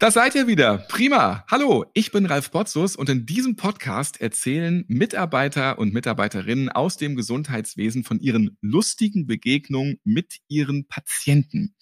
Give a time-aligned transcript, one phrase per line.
[0.00, 0.78] Da seid ihr wieder.
[0.88, 1.44] Prima.
[1.50, 7.16] Hallo, ich bin Ralf Potzus und in diesem Podcast erzählen Mitarbeiter und Mitarbeiterinnen aus dem
[7.16, 11.74] Gesundheitswesen von ihren lustigen Begegnungen mit ihren Patienten.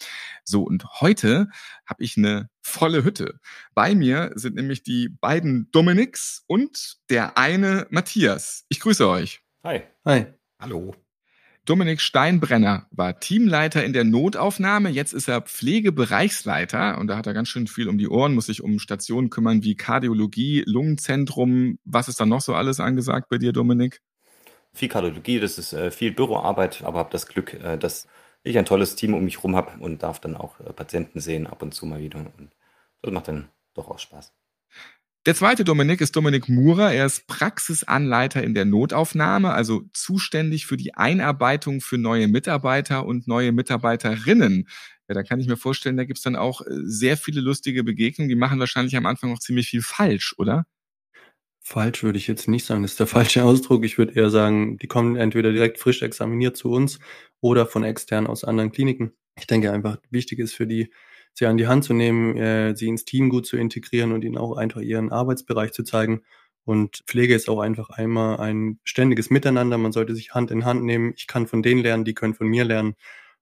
[0.43, 1.49] So, und heute
[1.87, 3.39] habe ich eine volle Hütte.
[3.75, 8.65] Bei mir sind nämlich die beiden Dominiks und der eine Matthias.
[8.69, 9.43] Ich grüße euch.
[9.63, 9.83] Hi.
[10.05, 10.27] Hi.
[10.59, 10.97] Hallo.
[11.69, 14.89] Dominik Steinbrenner war Teamleiter in der Notaufnahme.
[14.89, 18.47] Jetzt ist er Pflegebereichsleiter und da hat er ganz schön viel um die Ohren, muss
[18.47, 21.79] sich um Stationen kümmern wie Kardiologie, Lungenzentrum.
[21.85, 24.01] Was ist da noch so alles angesagt bei dir, Dominik?
[24.73, 28.07] Viel Kardiologie, das ist äh, viel Büroarbeit, aber habe das Glück, äh, dass
[28.45, 31.47] ich ein tolles Team um mich herum habe und darf dann auch äh, Patienten sehen,
[31.47, 32.21] ab und zu mal wieder.
[32.39, 32.51] Und
[33.03, 34.33] das macht dann doch auch Spaß.
[35.27, 36.93] Der zweite Dominik ist Dominik Murer.
[36.93, 43.27] Er ist Praxisanleiter in der Notaufnahme, also zuständig für die Einarbeitung für neue Mitarbeiter und
[43.27, 44.69] neue Mitarbeiterinnen.
[45.09, 48.29] Ja, da kann ich mir vorstellen, da gibt's dann auch äh, sehr viele lustige Begegnungen.
[48.29, 50.67] Die machen wahrscheinlich am Anfang noch ziemlich viel falsch, oder?
[51.61, 53.85] Falsch würde ich jetzt nicht sagen, das ist der falsche Ausdruck.
[53.85, 56.99] Ich würde eher sagen, die kommen entweder direkt frisch examiniert zu uns
[57.41, 59.13] oder von extern aus anderen Kliniken.
[59.39, 60.91] Ich denke einfach, wichtig ist für die
[61.39, 64.37] sie an die Hand zu nehmen, äh, sie ins Team gut zu integrieren und ihnen
[64.37, 66.23] auch einfach ihren Arbeitsbereich zu zeigen.
[66.65, 69.79] Und Pflege ist auch einfach einmal ein ständiges Miteinander.
[69.79, 71.15] Man sollte sich Hand in Hand nehmen.
[71.17, 72.95] Ich kann von denen lernen, die können von mir lernen.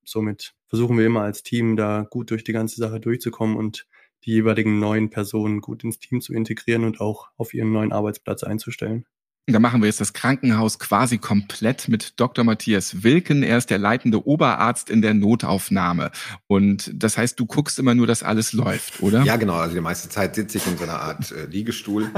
[0.05, 3.87] Somit versuchen wir immer als Team da gut durch die ganze Sache durchzukommen und
[4.25, 8.45] die jeweiligen neuen Personen gut ins Team zu integrieren und auch auf ihren neuen Arbeitsplatz
[8.45, 9.07] einzustellen.
[9.49, 12.45] Da machen wir jetzt das Krankenhaus quasi komplett mit Dr.
[12.45, 13.45] Matthias Wilken.
[13.45, 16.11] Er ist der leitende Oberarzt in der Notaufnahme.
[16.49, 19.23] Und das heißt, du guckst immer nur, dass alles läuft, oder?
[19.23, 19.55] Ja, genau.
[19.55, 22.11] Also die meiste Zeit sitze ich in so einer Art äh, Liegestuhl.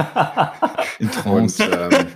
[0.99, 1.63] in Trance.
[1.65, 2.07] Und, ähm,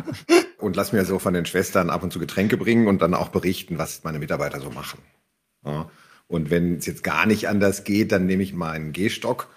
[0.56, 3.28] und lass mir so von den Schwestern ab und zu Getränke bringen und dann auch
[3.28, 4.98] berichten, was meine Mitarbeiter so machen.
[5.66, 5.90] Ja.
[6.26, 9.48] Und wenn es jetzt gar nicht anders geht, dann nehme ich meinen Gehstock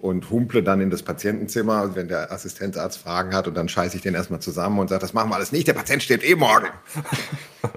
[0.00, 4.02] und humple dann in das Patientenzimmer, wenn der Assistenzarzt Fragen hat und dann scheiße ich
[4.02, 6.68] den erstmal zusammen und sage, das machen wir alles nicht, der Patient stirbt eh morgen.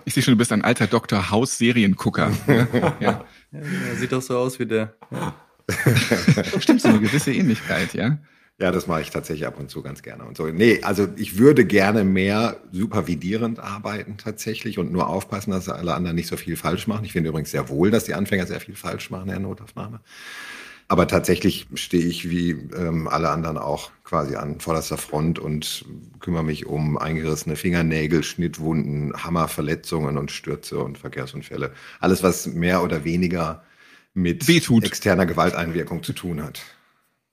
[0.05, 1.31] Ich sehe schon, du bist ein alter Dr.
[1.31, 2.31] Haus Seriengucker.
[2.99, 2.99] ja.
[2.99, 3.25] ja.
[3.97, 4.93] sieht doch so aus wie der.
[5.09, 5.33] Ja.
[6.59, 8.17] Stimmt, so eine gewisse Ähnlichkeit, ja?
[8.59, 10.45] Ja, das mache ich tatsächlich ab und zu ganz gerne und so.
[10.47, 16.15] Nee, also ich würde gerne mehr supervidierend arbeiten tatsächlich und nur aufpassen, dass alle anderen
[16.15, 17.03] nicht so viel falsch machen.
[17.03, 20.01] Ich finde übrigens sehr wohl, dass die Anfänger sehr viel falsch machen in der Notaufnahme.
[20.91, 25.85] Aber tatsächlich stehe ich wie ähm, alle anderen auch quasi an vorderster Front und
[26.19, 31.71] kümmere mich um eingerissene Fingernägel, Schnittwunden, Hammerverletzungen und Stürze und Verkehrsunfälle.
[32.01, 33.63] Alles, was mehr oder weniger
[34.13, 34.83] mit Wehtut.
[34.83, 36.61] externer Gewalteinwirkung zu tun hat.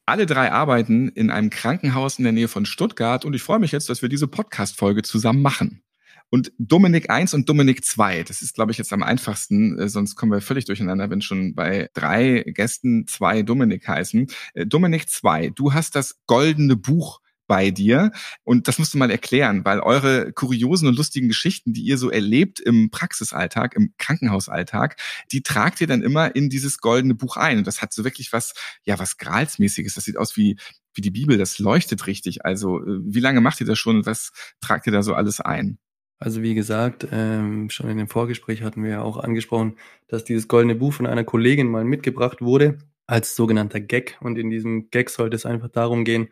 [0.06, 3.72] Alle drei arbeiten in einem Krankenhaus in der Nähe von Stuttgart und ich freue mich
[3.72, 5.82] jetzt, dass wir diese Podcast-Folge zusammen machen.
[6.30, 10.16] Und Dominik 1 und Dominik 2, das ist, glaube ich, jetzt am einfachsten, äh, sonst
[10.16, 14.26] kommen wir völlig durcheinander, wenn schon bei drei Gästen zwei Dominik heißen.
[14.54, 18.12] Äh, Dominik 2, du hast das goldene Buch bei dir.
[18.44, 22.10] Und das musst du mal erklären, weil eure kuriosen und lustigen Geschichten, die ihr so
[22.10, 24.96] erlebt im Praxisalltag, im Krankenhausalltag,
[25.32, 27.58] die tragt ihr dann immer in dieses goldene Buch ein.
[27.58, 29.94] Und das hat so wirklich was, ja, was Gralsmäßiges.
[29.94, 30.56] Das sieht aus wie,
[30.94, 31.38] wie die Bibel.
[31.38, 32.44] Das leuchtet richtig.
[32.44, 34.30] Also, äh, wie lange macht ihr das schon und was
[34.60, 35.78] tragt ihr da so alles ein?
[36.20, 39.76] Also wie gesagt, ähm, schon in dem Vorgespräch hatten wir ja auch angesprochen,
[40.08, 44.18] dass dieses goldene Buch von einer Kollegin mal mitgebracht wurde als sogenannter Gag.
[44.20, 46.28] Und in diesem Gag sollte es einfach darum gehen,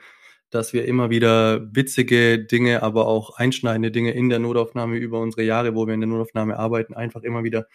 [0.50, 5.42] dass wir immer wieder witzige Dinge, aber auch einschneidende Dinge in der Notaufnahme über unsere
[5.44, 7.66] Jahre, wo wir in der Notaufnahme arbeiten, einfach immer wieder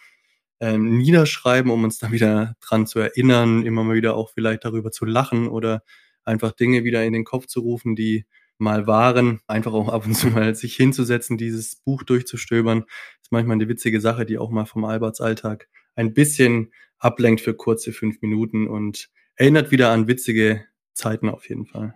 [0.60, 4.90] ähm, niederschreiben, um uns da wieder dran zu erinnern, immer mal wieder auch vielleicht darüber
[4.90, 5.82] zu lachen oder
[6.24, 8.26] einfach Dinge wieder in den Kopf zu rufen, die
[8.62, 12.84] mal waren, einfach auch ab und zu mal sich hinzusetzen, dieses Buch durchzustöbern,
[13.20, 17.92] ist manchmal eine witzige Sache, die auch mal vom Albertsalltag ein bisschen ablenkt für kurze
[17.92, 20.64] fünf Minuten und erinnert wieder an witzige
[20.94, 21.94] Zeiten auf jeden Fall.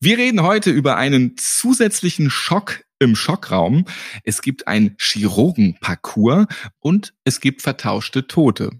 [0.00, 3.84] Wir reden heute über einen zusätzlichen Schock im Schockraum,
[4.24, 6.46] es gibt ein Chirurgenparcours
[6.78, 8.70] und es gibt vertauschte Tote.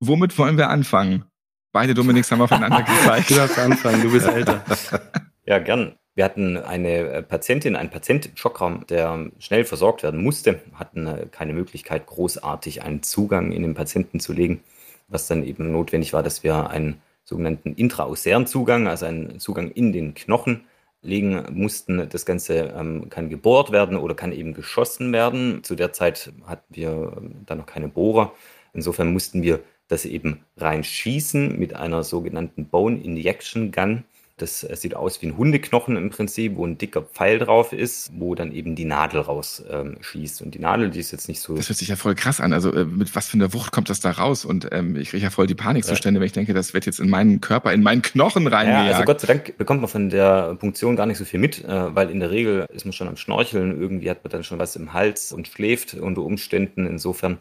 [0.00, 1.24] Womit wollen wir anfangen?
[1.72, 3.30] Beide Dominiks haben aufeinander gezeigt.
[3.30, 4.64] Du darfst anfangen, du bist älter.
[5.48, 5.96] Ja, gern.
[6.16, 11.06] Wir hatten eine äh, Patientin, einen Patient im Schockraum, der schnell versorgt werden musste, hatten
[11.06, 14.64] äh, keine Möglichkeit, großartig einen Zugang in den Patienten zu legen,
[15.08, 19.92] was dann eben notwendig war, dass wir einen sogenannten intraosären Zugang, also einen Zugang in
[19.92, 20.64] den Knochen
[21.02, 22.08] legen mussten.
[22.08, 25.64] Das Ganze ähm, kann gebohrt werden oder kann eben geschossen werden.
[25.64, 28.32] Zu der Zeit hatten wir ähm, da noch keine Bohrer.
[28.72, 34.04] Insofern mussten wir das eben reinschießen mit einer sogenannten Bone Injection Gun.
[34.38, 38.10] Das äh, sieht aus wie ein Hundeknochen im Prinzip, wo ein dicker Pfeil drauf ist,
[38.18, 40.40] wo dann eben die Nadel rausschießt.
[40.40, 41.56] Ähm, und die Nadel, die ist jetzt nicht so.
[41.56, 42.52] Das hört sich ja voll krass an.
[42.52, 44.44] Also äh, mit was für einer Wucht kommt das da raus?
[44.44, 46.20] Und ähm, ich kriege ja voll die Panikzustände, ja.
[46.20, 48.90] wenn ich denke, das wird jetzt in meinen Körper, in meinen Knochen reingejagt.
[48.90, 51.64] Ja, also Gott sei Dank bekommt man von der Punktion gar nicht so viel mit,
[51.64, 53.80] äh, weil in der Regel ist man schon am Schnorcheln.
[53.80, 56.86] Irgendwie hat man dann schon was im Hals und schläft unter Umständen.
[56.86, 57.38] Insofern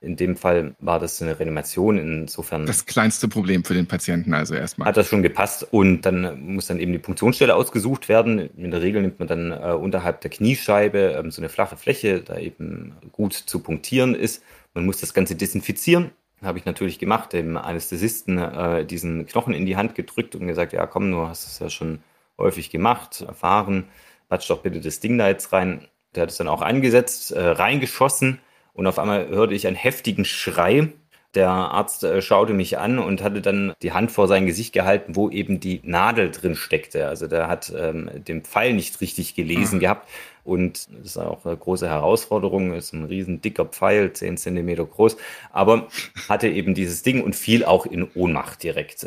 [0.00, 1.98] in dem Fall war das eine Reanimation.
[1.98, 2.66] Insofern.
[2.66, 4.88] Das kleinste Problem für den Patienten also erstmal.
[4.88, 8.50] Hat das schon gepasst und dann muss dann eben die Punktionsstelle ausgesucht werden.
[8.56, 12.20] In der Regel nimmt man dann äh, unterhalb der Kniescheibe ähm, so eine flache Fläche,
[12.20, 14.42] da eben gut zu punktieren ist.
[14.74, 16.10] Man muss das Ganze desinfizieren.
[16.42, 20.72] Habe ich natürlich gemacht, dem Anästhesisten äh, diesen Knochen in die Hand gedrückt und gesagt,
[20.72, 21.98] ja komm, du hast es ja schon
[22.38, 23.88] häufig gemacht, erfahren,
[24.28, 25.88] patsch doch bitte das Ding da jetzt rein.
[26.14, 28.38] Der hat es dann auch angesetzt, äh, reingeschossen
[28.78, 30.92] und auf einmal hörte ich einen heftigen Schrei.
[31.34, 35.16] Der Arzt äh, schaute mich an und hatte dann die Hand vor sein Gesicht gehalten,
[35.16, 37.08] wo eben die Nadel drin steckte.
[37.08, 39.80] Also der hat ähm, den Pfeil nicht richtig gelesen mhm.
[39.80, 40.08] gehabt.
[40.44, 42.72] Und das ist auch eine große Herausforderung.
[42.72, 45.16] Das ist ein riesen dicker Pfeil, 10 Zentimeter groß.
[45.50, 45.88] Aber
[46.28, 49.04] hatte eben dieses Ding und fiel auch in Ohnmacht direkt.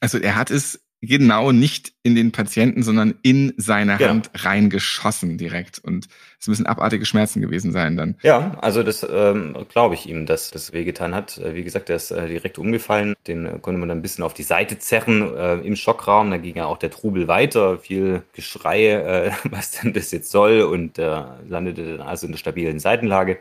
[0.00, 4.08] Also er hat es genau nicht in den Patienten, sondern in seine ja.
[4.08, 5.78] Hand reingeschossen direkt.
[5.78, 6.08] Und
[6.40, 8.16] es müssen abartige Schmerzen gewesen sein dann.
[8.22, 11.38] Ja, also das ähm, glaube ich ihm, dass das wehgetan hat.
[11.38, 13.14] Äh, wie gesagt, er ist äh, direkt umgefallen.
[13.26, 16.30] Den äh, konnte man dann ein bisschen auf die Seite zerren äh, im Schockraum.
[16.30, 17.78] Da ging ja auch der Trubel weiter.
[17.78, 20.62] Viel Geschrei, äh, was denn das jetzt soll.
[20.62, 23.38] Und äh, landete dann also in der stabilen Seitenlage.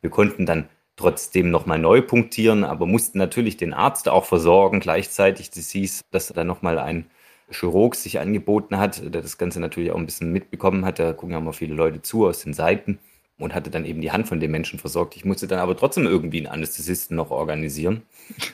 [0.00, 4.80] Wir konnten dann trotzdem nochmal neu punktieren, aber mussten natürlich den Arzt auch versorgen.
[4.80, 7.06] Gleichzeitig, das hieß, dass da nochmal ein
[7.50, 10.98] Chirurg sich angeboten hat, der das Ganze natürlich auch ein bisschen mitbekommen hat.
[10.98, 12.98] Da gucken ja mal viele Leute zu aus den Seiten
[13.38, 15.14] und hatte dann eben die Hand von dem Menschen versorgt.
[15.16, 18.02] Ich musste dann aber trotzdem irgendwie einen Anästhesisten noch organisieren.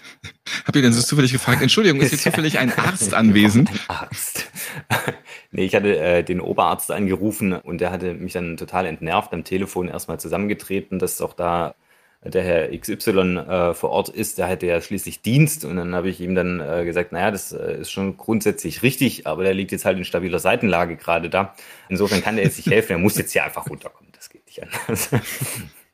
[0.64, 3.70] Habt ihr denn so zufällig gefragt, Entschuldigung, ist hier zufällig ein Arzt anwesend?
[3.70, 4.50] Ein Arzt.
[5.52, 9.44] nee, ich hatte äh, den Oberarzt angerufen und der hatte mich dann total entnervt am
[9.44, 11.74] Telefon erstmal zusammengetreten, dass auch da
[12.24, 15.64] der Herr XY äh, vor Ort ist, der hätte ja schließlich Dienst.
[15.64, 19.26] Und dann habe ich ihm dann äh, gesagt, naja, das äh, ist schon grundsätzlich richtig,
[19.26, 21.54] aber der liegt jetzt halt in stabiler Seitenlage gerade da.
[21.88, 24.12] Insofern kann der jetzt nicht helfen, er muss jetzt hier einfach runterkommen.
[24.14, 25.10] Das geht nicht anders.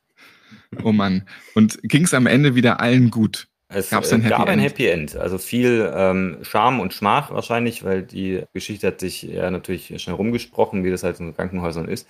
[0.84, 1.26] oh Mann.
[1.54, 3.48] Und ging es am Ende wieder allen gut?
[3.70, 5.16] Es Gab's ein äh, Happy gab ein Happy End.
[5.16, 10.16] Also viel ähm, Scham und Schmach wahrscheinlich, weil die Geschichte hat sich ja natürlich schnell
[10.16, 12.06] rumgesprochen, wie das halt in Krankenhäusern ist.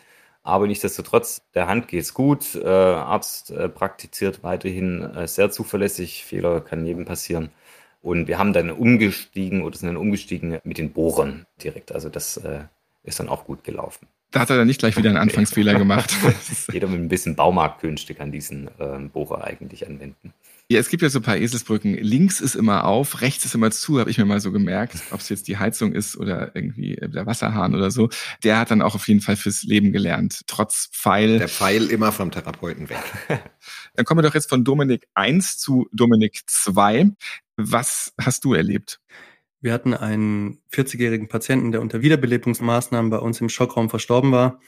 [0.49, 2.55] Aber nichtsdestotrotz, der Hand geht's gut.
[2.55, 6.25] Äh, Arzt äh, praktiziert weiterhin äh, sehr zuverlässig.
[6.25, 7.51] Fehler kann jedem passieren.
[8.01, 11.93] Und wir haben dann umgestiegen oder sind dann umgestiegen mit den Bohrern direkt.
[11.93, 12.61] Also das äh,
[13.03, 14.09] ist dann auch gut gelaufen.
[14.31, 16.17] Da hat er dann nicht gleich wieder einen Anfangsfehler gemacht.
[16.73, 20.33] Jeder mit ein bisschen Baumarktkünste kann diesen ähm, Bohrer eigentlich anwenden.
[20.71, 21.95] Ja, es gibt ja so ein paar Eselsbrücken.
[21.95, 24.97] Links ist immer auf, rechts ist immer zu, habe ich mir mal so gemerkt.
[25.13, 28.11] Ob es jetzt die Heizung ist oder irgendwie der Wasserhahn oder so.
[28.45, 30.43] Der hat dann auch auf jeden Fall fürs Leben gelernt.
[30.47, 31.39] Trotz Pfeil.
[31.39, 33.03] Der Pfeil immer vom Therapeuten weg.
[33.95, 37.13] dann kommen wir doch jetzt von Dominik 1 zu Dominik 2.
[37.57, 39.01] Was hast du erlebt?
[39.63, 44.61] Wir hatten einen 40-jährigen Patienten, der unter Wiederbelebungsmaßnahmen bei uns im Schockraum verstorben war.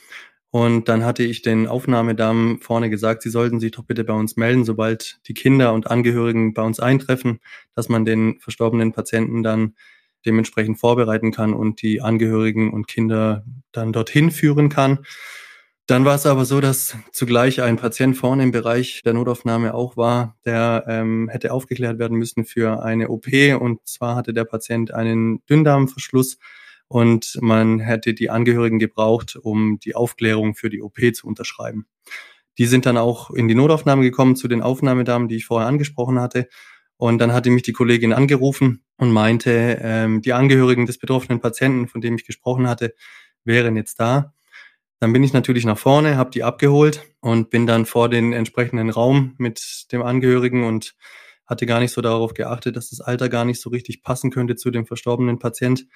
[0.53, 4.37] Und dann hatte ich den Aufnahmedamen vorne gesagt, sie sollten sich doch bitte bei uns
[4.37, 7.39] melden, sobald die Kinder und Angehörigen bei uns eintreffen,
[7.77, 9.75] dass man den verstorbenen Patienten dann
[10.27, 15.01] dementsprechend vorbereiten kann und die Angehörigen und Kinder dann dorthin führen kann.
[15.87, 19.97] Dann war es aber so, dass zugleich ein Patient vorne im Bereich der Notaufnahme auch
[19.97, 23.27] war, der ähm, hätte aufgeklärt werden müssen für eine OP.
[23.59, 26.39] Und zwar hatte der Patient einen Dünndarmverschluss
[26.91, 31.87] und man hätte die Angehörigen gebraucht, um die Aufklärung für die OP zu unterschreiben.
[32.59, 36.19] Die sind dann auch in die Notaufnahme gekommen zu den Aufnahmedamen, die ich vorher angesprochen
[36.19, 36.49] hatte.
[36.97, 41.87] Und dann hatte mich die Kollegin angerufen und meinte, ähm, die Angehörigen des betroffenen Patienten,
[41.87, 42.93] von dem ich gesprochen hatte,
[43.45, 44.35] wären jetzt da.
[44.99, 48.91] Dann bin ich natürlich nach vorne, habe die abgeholt und bin dann vor den entsprechenden
[48.91, 50.97] Raum mit dem Angehörigen und
[51.47, 54.57] hatte gar nicht so darauf geachtet, dass das Alter gar nicht so richtig passen könnte
[54.57, 55.87] zu dem verstorbenen Patient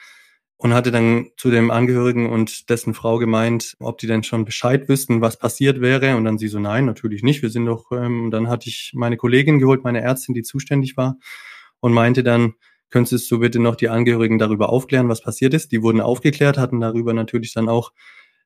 [0.56, 4.88] und hatte dann zu dem Angehörigen und dessen Frau gemeint, ob die denn schon Bescheid
[4.88, 6.16] wüssten, was passiert wäre.
[6.16, 7.42] Und dann sie so, nein, natürlich nicht.
[7.42, 11.16] Wir sind doch, ähm, dann hatte ich meine Kollegin geholt, meine Ärztin, die zuständig war
[11.80, 12.54] und meinte dann,
[12.90, 15.72] könntest du bitte noch die Angehörigen darüber aufklären, was passiert ist.
[15.72, 17.92] Die wurden aufgeklärt, hatten darüber natürlich dann auch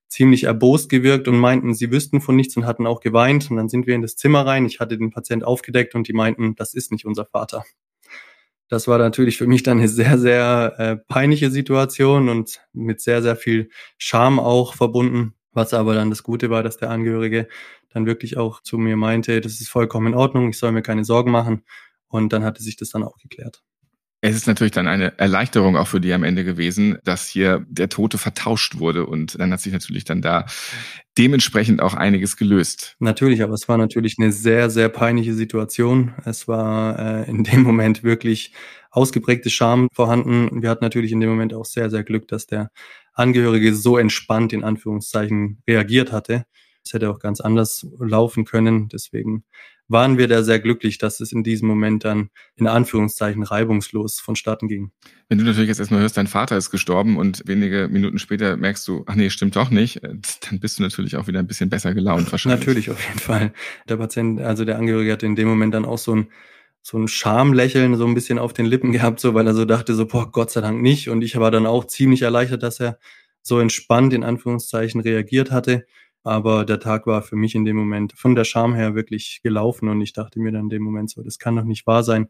[0.09, 3.51] ziemlich erbost gewirkt und meinten, sie wüssten von nichts und hatten auch geweint.
[3.51, 4.65] Und dann sind wir in das Zimmer rein.
[4.65, 7.65] Ich hatte den Patient aufgedeckt und die meinten, das ist nicht unser Vater.
[8.69, 13.23] Das war natürlich für mich dann eine sehr, sehr äh, peinliche Situation und mit sehr,
[13.23, 15.35] sehr viel Scham auch verbunden.
[15.53, 17.49] Was aber dann das Gute war, dass der Angehörige
[17.91, 21.05] dann wirklich auch zu mir meinte, das ist vollkommen in Ordnung, ich soll mir keine
[21.05, 21.65] Sorgen machen.
[22.09, 23.63] Und dann hatte sich das dann auch geklärt.
[24.21, 27.89] Es ist natürlich dann eine Erleichterung auch für die am Ende gewesen, dass hier der
[27.89, 30.47] Tote vertauscht wurde und dann hat sich natürlich dann da
[31.17, 32.97] dementsprechend auch einiges gelöst.
[32.99, 36.15] Natürlich, aber es war natürlich eine sehr, sehr peinliche Situation.
[36.25, 38.53] Es war äh, in dem Moment wirklich
[38.91, 40.63] ausgeprägte Scham vorhanden.
[40.63, 42.71] Wir hatten natürlich in dem Moment auch sehr, sehr Glück, dass der
[43.13, 46.45] Angehörige so entspannt in Anführungszeichen reagiert hatte.
[46.89, 48.89] Es hätte auch ganz anders laufen können.
[48.89, 49.45] Deswegen
[49.89, 54.69] waren wir da sehr glücklich, dass es in diesem Moment dann in Anführungszeichen reibungslos vonstatten
[54.69, 54.91] ging.
[55.29, 58.87] Wenn du natürlich jetzt erstmal hörst, dein Vater ist gestorben und wenige Minuten später merkst
[58.89, 60.15] du, ach nee, stimmt doch nicht, äh,
[60.49, 62.61] dann bist du natürlich auch wieder ein bisschen besser gelaunt wahrscheinlich.
[62.61, 63.53] Natürlich, auf jeden Fall.
[63.89, 66.29] Der Patient, also der Angehörige hatte in dem Moment dann auch so ein
[66.81, 69.95] so ein Schamlächeln so ein bisschen auf den Lippen gehabt, so weil er so dachte,
[69.95, 71.11] so, boah, Gott sei Dank nicht.
[71.11, 72.99] Und ich war dann auch ziemlich erleichtert, dass er
[73.43, 75.87] so entspannt in Anführungszeichen reagiert hatte.
[76.25, 79.89] Aber der Tag war für mich in dem Moment von der Scham her wirklich gelaufen
[79.89, 82.29] und ich dachte mir dann in dem Moment so, das kann doch nicht wahr sein.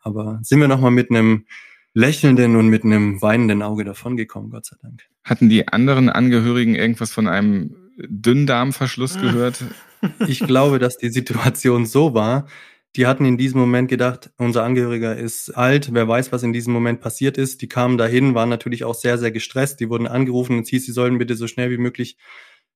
[0.00, 1.46] Aber sind wir nochmal mit einem
[1.94, 5.04] lächelnden und mit einem weinenden Auge davongekommen, Gott sei Dank.
[5.22, 9.64] Hatten die anderen Angehörigen irgendwas von einem Dünndarmverschluss gehört?
[10.28, 12.46] Ich glaube, dass die Situation so war.
[12.94, 16.74] Die hatten in diesem Moment gedacht, unser Angehöriger ist alt, wer weiß, was in diesem
[16.74, 17.62] Moment passiert ist.
[17.62, 19.80] Die kamen dahin, waren natürlich auch sehr, sehr gestresst.
[19.80, 22.18] Die wurden angerufen und es hieß, sie sollen bitte so schnell wie möglich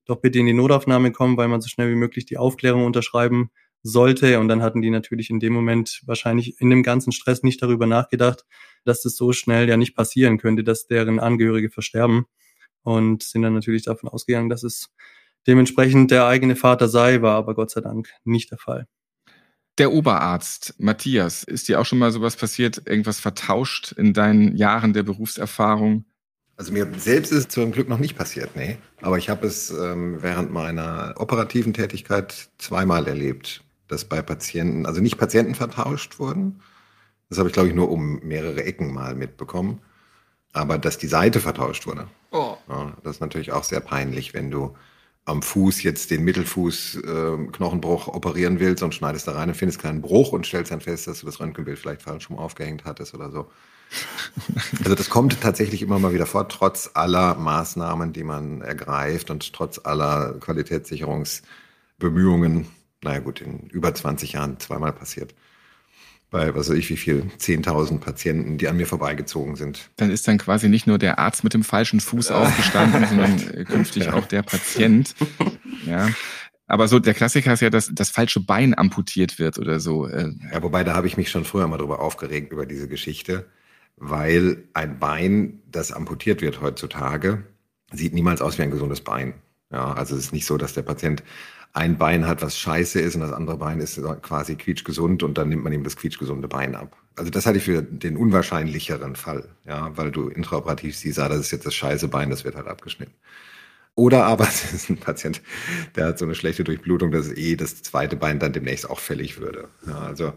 [0.08, 3.50] doch bitte in die Notaufnahme kommen, weil man so schnell wie möglich die Aufklärung unterschreiben
[3.82, 4.40] sollte.
[4.40, 7.86] Und dann hatten die natürlich in dem Moment wahrscheinlich in dem ganzen Stress nicht darüber
[7.86, 8.44] nachgedacht,
[8.84, 12.24] dass das so schnell ja nicht passieren könnte, dass deren Angehörige versterben.
[12.82, 14.88] Und sind dann natürlich davon ausgegangen, dass es
[15.46, 18.86] dementsprechend der eigene Vater sei, war aber Gott sei Dank nicht der Fall.
[19.76, 24.92] Der Oberarzt, Matthias, ist dir auch schon mal sowas passiert, irgendwas vertauscht in deinen Jahren
[24.92, 26.06] der Berufserfahrung?
[26.58, 28.78] Also mir selbst ist es zum Glück noch nicht passiert, nee.
[29.00, 35.00] Aber ich habe es ähm, während meiner operativen Tätigkeit zweimal erlebt, dass bei Patienten, also
[35.00, 36.60] nicht Patienten vertauscht wurden.
[37.28, 39.80] Das habe ich, glaube ich, nur um mehrere Ecken mal mitbekommen.
[40.52, 42.08] Aber dass die Seite vertauscht wurde.
[42.32, 42.56] Oh.
[42.68, 44.74] Ja, das ist natürlich auch sehr peinlich, wenn du
[45.26, 50.00] am Fuß jetzt den Mittelfußknochenbruch äh, operieren willst und schneidest da rein und findest keinen
[50.00, 53.30] Bruch und stellst dann fest, dass du das Röntgenbild vielleicht falsch schon aufgehängt hattest oder
[53.30, 53.48] so.
[54.82, 59.52] Also das kommt tatsächlich immer mal wieder vor, trotz aller Maßnahmen, die man ergreift und
[59.52, 62.66] trotz aller Qualitätssicherungsbemühungen.
[63.02, 65.34] Naja gut, in über 20 Jahren zweimal passiert.
[66.30, 69.88] Bei, was weiß ich, wie viel, 10.000 Patienten, die an mir vorbeigezogen sind.
[69.96, 74.04] Dann ist dann quasi nicht nur der Arzt mit dem falschen Fuß aufgestanden, sondern künftig
[74.06, 74.12] ja.
[74.12, 75.14] auch der Patient.
[75.86, 76.10] Ja.
[76.66, 80.06] Aber so der Klassiker ist ja, dass das falsche Bein amputiert wird oder so.
[80.06, 80.34] Äh.
[80.52, 83.46] Ja, wobei da habe ich mich schon früher mal drüber aufgeregt über diese Geschichte
[84.00, 87.44] weil ein Bein, das amputiert wird heutzutage,
[87.92, 89.34] sieht niemals aus wie ein gesundes Bein.
[89.70, 91.22] Ja, also es ist nicht so, dass der Patient
[91.72, 95.48] ein Bein hat, was scheiße ist und das andere Bein ist quasi quietschgesund und dann
[95.48, 96.96] nimmt man ihm das quietschgesunde Bein ab.
[97.16, 101.40] Also das hatte ich für den unwahrscheinlicheren Fall, ja, weil du intraoperativ siehst, ah, das
[101.40, 103.14] ist jetzt das scheiße Bein, das wird halt abgeschnitten.
[103.94, 105.42] Oder aber es ist ein Patient,
[105.96, 109.38] der hat so eine schlechte Durchblutung, dass eh das zweite Bein dann demnächst auch fällig
[109.40, 109.68] würde.
[109.86, 110.32] Ja, also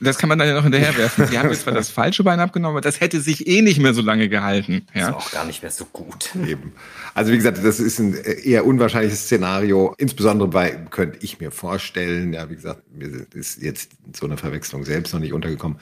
[0.00, 1.28] das kann man dann ja noch hinterherwerfen.
[1.30, 3.94] Die haben jetzt zwar das falsche Bein abgenommen, aber das hätte sich eh nicht mehr
[3.94, 4.86] so lange gehalten.
[4.94, 5.08] Ja?
[5.08, 6.30] Ist auch gar nicht mehr so gut.
[6.46, 6.72] Eben.
[7.14, 9.94] Also wie gesagt, das ist ein eher unwahrscheinliches Szenario.
[9.98, 14.84] Insbesondere bei, könnte ich mir vorstellen, ja, wie gesagt, mir ist jetzt so eine Verwechslung
[14.84, 15.78] selbst noch nicht untergekommen,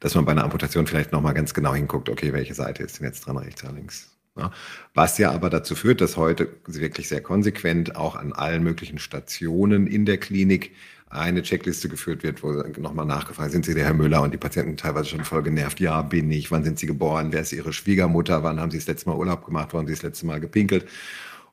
[0.00, 3.06] dass man bei einer Amputation vielleicht nochmal ganz genau hinguckt, okay, welche Seite ist denn
[3.06, 4.10] jetzt dran, rechts oder links?
[4.38, 4.50] Ja,
[4.92, 9.86] was ja aber dazu führt, dass heute wirklich sehr konsequent auch an allen möglichen Stationen
[9.86, 10.72] in der Klinik
[11.08, 14.76] eine Checkliste geführt wird, wo nochmal nachgefragt sind Sie der Herr Müller und die Patienten
[14.76, 15.80] teilweise schon voll genervt.
[15.80, 16.50] Ja, bin ich.
[16.50, 17.32] Wann sind Sie geboren?
[17.32, 18.42] Wer ist Ihre Schwiegermutter?
[18.42, 19.68] Wann haben Sie das letzte Mal Urlaub gemacht?
[19.72, 20.86] Wann haben Sie das letzte Mal gepinkelt?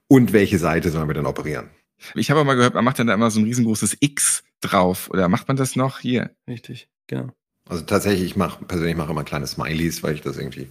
[0.08, 1.70] Und welche Seite sollen wir dann operieren?
[2.16, 5.10] Ich habe mal gehört, man macht dann da immer so ein riesengroßes X drauf.
[5.12, 6.32] Oder macht man das noch hier?
[6.48, 7.30] Richtig, genau.
[7.70, 10.68] Also tatsächlich, ich mache persönlich mache immer kleine Smileys, weil ich das irgendwie,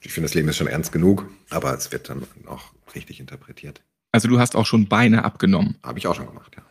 [0.00, 3.82] ich finde, das Leben ist schon ernst genug, aber es wird dann auch richtig interpretiert.
[4.12, 5.76] Also du hast auch schon Beine abgenommen?
[5.82, 6.62] Habe ich auch schon gemacht, ja.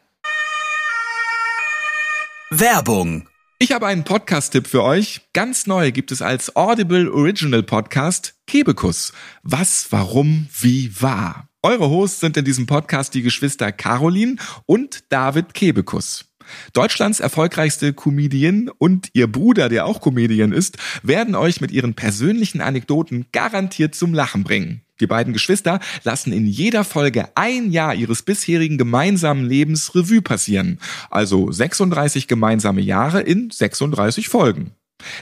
[2.50, 3.27] Werbung
[3.60, 5.27] Ich habe einen Podcast-Tipp für euch.
[5.34, 9.12] Ganz neu gibt es als Audible Original Podcast Kebekus.
[9.44, 11.50] Was, warum, wie, war.
[11.62, 16.32] Eure Hosts sind in diesem Podcast die Geschwister Caroline und David Kebekus.
[16.72, 22.62] Deutschlands erfolgreichste Comedian und ihr Bruder, der auch Comedian ist, werden euch mit ihren persönlichen
[22.62, 24.87] Anekdoten garantiert zum Lachen bringen.
[25.00, 30.80] Die beiden Geschwister lassen in jeder Folge ein Jahr ihres bisherigen gemeinsamen Lebens Revue passieren.
[31.10, 34.72] Also 36 gemeinsame Jahre in 36 Folgen.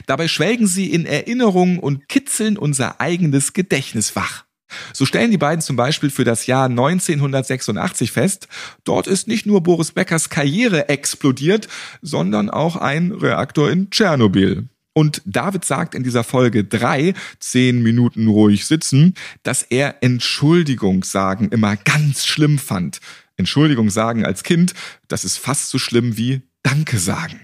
[0.06, 4.44] Dabei schwelgen sie in Erinnerungen und kitzeln unser eigenes Gedächtnis wach.
[4.92, 8.48] So stellen die beiden zum Beispiel für das Jahr 1986 fest,
[8.84, 11.68] dort ist nicht nur Boris Beckers Karriere explodiert,
[12.02, 14.68] sondern auch ein Reaktor in Tschernobyl.
[14.96, 19.12] Und David sagt in dieser Folge drei, zehn Minuten ruhig sitzen,
[19.42, 23.00] dass er Entschuldigung sagen immer ganz schlimm fand.
[23.36, 24.72] Entschuldigung sagen als Kind,
[25.06, 27.38] das ist fast so schlimm wie Danke sagen.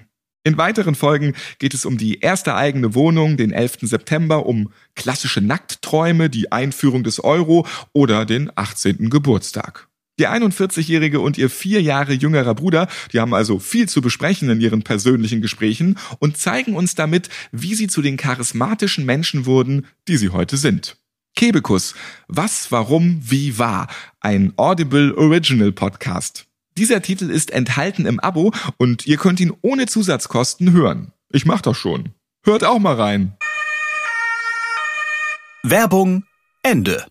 [0.45, 3.81] In weiteren Folgen geht es um die erste eigene Wohnung, den 11.
[3.83, 9.11] September, um klassische Nacktträume, die Einführung des Euro oder den 18.
[9.11, 9.89] Geburtstag.
[10.19, 14.61] Die 41-Jährige und ihr vier Jahre jüngerer Bruder, die haben also viel zu besprechen in
[14.61, 20.19] ihren persönlichen Gesprächen und zeigen uns damit, wie sie zu den charismatischen Menschen wurden, die
[20.19, 20.97] sie heute sind.
[21.35, 21.95] Kebekus,
[22.29, 23.89] was, warum, wie war,
[24.21, 26.45] ein Audible Original Podcast.
[26.77, 31.13] Dieser Titel ist enthalten im Abo und ihr könnt ihn ohne Zusatzkosten hören.
[31.31, 32.11] Ich mach doch schon.
[32.45, 33.37] Hört auch mal rein.
[35.63, 36.25] Werbung
[36.63, 37.07] Ende.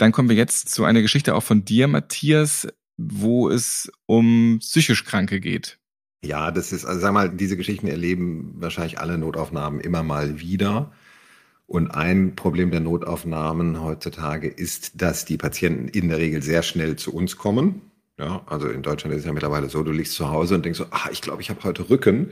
[0.00, 2.66] Dann kommen wir jetzt zu einer Geschichte auch von dir, Matthias,
[2.96, 5.78] wo es um psychisch Kranke geht.
[6.24, 10.90] Ja, das ist, also sag mal, diese Geschichten erleben wahrscheinlich alle Notaufnahmen immer mal wieder.
[11.66, 16.96] Und ein Problem der Notaufnahmen heutzutage ist, dass die Patienten in der Regel sehr schnell
[16.96, 17.82] zu uns kommen.
[18.18, 20.78] Ja, also in Deutschland ist es ja mittlerweile so, du liegst zu Hause und denkst
[20.78, 22.30] so, ah, ich glaube, ich habe heute Rücken.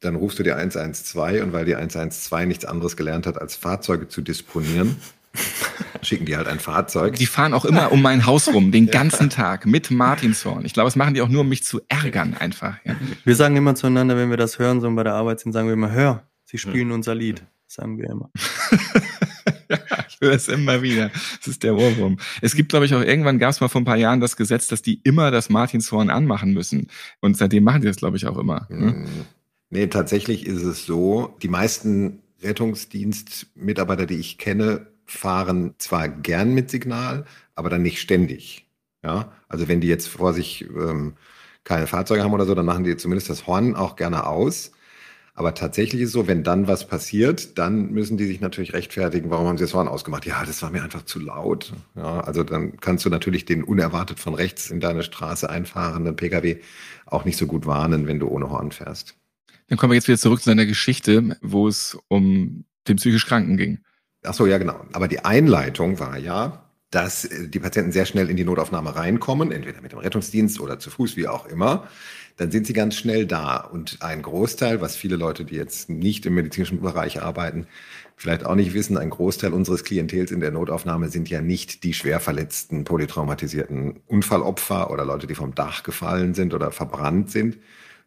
[0.00, 4.08] Dann rufst du die 112 und weil die 112 nichts anderes gelernt hat, als Fahrzeuge
[4.08, 4.96] zu disponieren,
[6.02, 7.14] schicken die halt ein Fahrzeug.
[7.14, 10.64] Die fahren auch immer um mein Haus rum, den ganzen Tag mit Martinshorn.
[10.64, 12.76] Ich glaube, das machen die auch nur, um mich zu ärgern einfach.
[12.84, 12.96] Ja.
[13.24, 15.74] Wir sagen immer zueinander, wenn wir das hören, so bei der Arbeit sind, sagen wir
[15.74, 16.94] immer, hör, sie spielen ja.
[16.94, 17.44] unser Lied.
[17.66, 18.30] Das sagen wir immer.
[19.70, 21.10] ja, ich höre es immer wieder.
[21.38, 22.18] Das ist der Ohrwurm.
[22.40, 24.68] Es gibt, glaube ich, auch irgendwann gab es mal vor ein paar Jahren das Gesetz,
[24.68, 26.88] dass die immer das Martinshorn anmachen müssen.
[27.20, 28.66] Und seitdem machen die das, glaube ich, auch immer.
[28.68, 28.92] Ne?
[28.92, 29.06] Hm.
[29.70, 36.70] Nee, tatsächlich ist es so, die meisten Rettungsdienstmitarbeiter, die ich kenne, fahren zwar gern mit
[36.70, 38.66] Signal, aber dann nicht ständig.
[39.04, 41.14] Ja, also wenn die jetzt vor sich ähm,
[41.64, 44.72] keine Fahrzeuge haben oder so, dann machen die zumindest das Horn auch gerne aus.
[45.34, 49.30] Aber tatsächlich ist es so, wenn dann was passiert, dann müssen die sich natürlich rechtfertigen,
[49.30, 50.26] warum haben sie das Horn ausgemacht?
[50.26, 51.72] Ja, das war mir einfach zu laut.
[51.96, 56.60] Ja, also dann kannst du natürlich den unerwartet von rechts in deine Straße einfahrenden Pkw
[57.06, 59.16] auch nicht so gut warnen, wenn du ohne Horn fährst.
[59.68, 63.56] Dann kommen wir jetzt wieder zurück zu deiner Geschichte, wo es um den psychisch Kranken
[63.56, 63.78] ging.
[64.24, 64.84] Ach so, ja, genau.
[64.92, 69.50] Aber die Einleitung war ja, dass äh, die Patienten sehr schnell in die Notaufnahme reinkommen,
[69.50, 71.88] entweder mit dem Rettungsdienst oder zu Fuß, wie auch immer.
[72.36, 73.56] Dann sind sie ganz schnell da.
[73.56, 77.66] Und ein Großteil, was viele Leute, die jetzt nicht im medizinischen Bereich arbeiten,
[78.16, 81.92] vielleicht auch nicht wissen, ein Großteil unseres Klientels in der Notaufnahme sind ja nicht die
[81.92, 87.58] schwer verletzten, polytraumatisierten Unfallopfer oder Leute, die vom Dach gefallen sind oder verbrannt sind,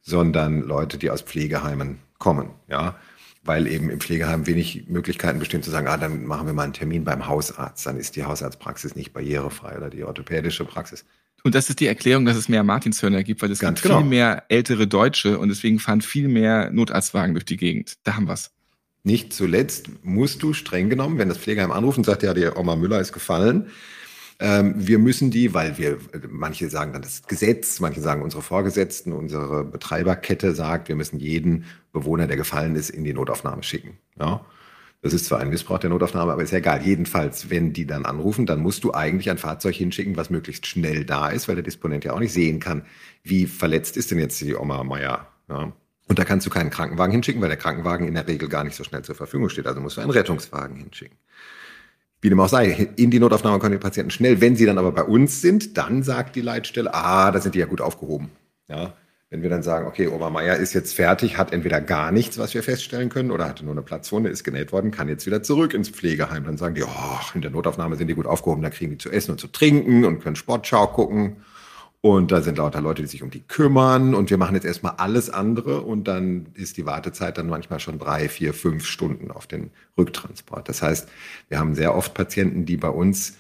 [0.02, 2.50] sondern Leute, die aus Pflegeheimen kommen.
[2.68, 2.96] Ja,
[3.46, 6.74] weil eben im Pflegeheim wenig Möglichkeiten bestehen zu sagen, ah, dann machen wir mal einen
[6.74, 11.06] Termin beim Hausarzt, dann ist die Hausarztpraxis nicht barrierefrei oder die orthopädische Praxis.
[11.44, 14.02] Und das ist die Erklärung, dass es mehr Martinshörner gibt, weil es Ganz gibt genau.
[14.02, 17.98] viel mehr ältere Deutsche und deswegen fahren viel mehr Notarztwagen durch die Gegend.
[18.04, 18.50] Da haben wir's.
[19.04, 22.76] Nicht zuletzt musst du streng genommen, wenn das Pflegeheim anruft und sagt, ja, die Oma
[22.76, 23.68] Müller ist gefallen,
[24.38, 25.98] wir müssen die, weil wir,
[26.30, 31.66] manche sagen dann das Gesetz, manche sagen unsere Vorgesetzten, unsere Betreiberkette sagt, wir müssen jeden
[31.94, 33.98] Bewohner, der gefallen ist, in die Notaufnahme schicken.
[34.20, 34.46] Ja.
[35.02, 36.82] Das ist zwar ein Missbrauch der Notaufnahme, aber ist ja egal.
[36.82, 41.06] Jedenfalls, wenn die dann anrufen, dann musst du eigentlich ein Fahrzeug hinschicken, was möglichst schnell
[41.06, 42.86] da ist, weil der Disponent ja auch nicht sehen kann,
[43.24, 45.28] wie verletzt ist denn jetzt die Oma Meier.
[45.48, 45.72] Ja.
[46.08, 48.76] Und da kannst du keinen Krankenwagen hinschicken, weil der Krankenwagen in der Regel gar nicht
[48.76, 49.68] so schnell zur Verfügung steht.
[49.68, 51.18] Also musst du einen Rettungswagen hinschicken.
[52.26, 54.42] Wie dem auch sei, in die Notaufnahme können die Patienten schnell.
[54.42, 57.60] Wenn sie dann aber bei uns sind, dann sagt die Leitstelle, ah, da sind die
[57.60, 58.32] ja gut aufgehoben.
[58.68, 58.94] Ja,
[59.30, 62.64] wenn wir dann sagen, okay, Obermeier ist jetzt fertig, hat entweder gar nichts, was wir
[62.64, 65.90] feststellen können, oder hatte nur eine Platzwunde, ist genäht worden, kann jetzt wieder zurück ins
[65.90, 66.46] Pflegeheim.
[66.46, 69.12] Dann sagen die, oh, in der Notaufnahme sind die gut aufgehoben, da kriegen die zu
[69.12, 71.36] essen und zu trinken und können Sportschau gucken.
[72.06, 74.14] Und da sind lauter Leute, die sich um die kümmern.
[74.14, 75.82] Und wir machen jetzt erstmal alles andere.
[75.82, 80.70] Und dann ist die Wartezeit dann manchmal schon drei, vier, fünf Stunden auf den Rücktransport.
[80.70, 81.10] Das heißt,
[81.50, 83.38] wir haben sehr oft Patienten, die bei uns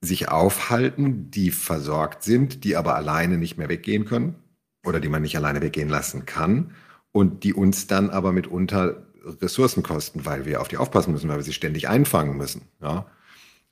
[0.00, 4.36] sich aufhalten, die versorgt sind, die aber alleine nicht mehr weggehen können
[4.86, 6.70] oder die man nicht alleine weggehen lassen kann.
[7.12, 9.04] und die uns dann aber mitunter
[9.42, 12.62] Ressourcen kosten, weil wir auf die aufpassen müssen, weil wir sie ständig einfangen müssen.
[12.80, 13.06] Ja.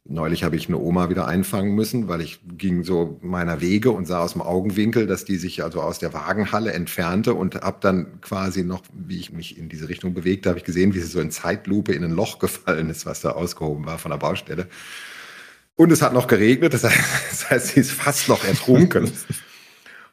[0.05, 4.07] Neulich habe ich eine Oma wieder einfangen müssen, weil ich ging so meiner Wege und
[4.07, 8.21] sah aus dem Augenwinkel, dass die sich also aus der Wagenhalle entfernte und habe dann
[8.21, 11.21] quasi noch, wie ich mich in diese Richtung bewegte, habe ich gesehen, wie sie so
[11.21, 14.67] in Zeitlupe in ein Loch gefallen ist, was da ausgehoben war von der Baustelle.
[15.77, 16.99] Und es hat noch geregnet, das heißt,
[17.31, 19.11] das heißt sie ist fast noch ertrunken.